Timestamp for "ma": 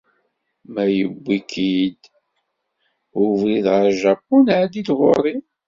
0.73-0.83